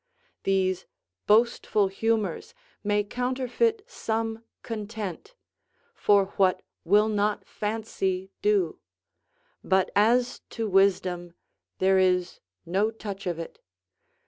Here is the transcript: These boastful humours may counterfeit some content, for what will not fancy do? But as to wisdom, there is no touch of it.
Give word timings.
These 0.45 0.87
boastful 1.27 1.87
humours 1.87 2.55
may 2.83 3.03
counterfeit 3.03 3.83
some 3.85 4.43
content, 4.63 5.35
for 5.93 6.33
what 6.37 6.63
will 6.83 7.07
not 7.07 7.47
fancy 7.47 8.31
do? 8.41 8.79
But 9.63 9.91
as 9.95 10.41
to 10.57 10.67
wisdom, 10.67 11.35
there 11.77 11.99
is 11.99 12.39
no 12.65 12.89
touch 12.89 13.27
of 13.27 13.37
it. 13.37 13.59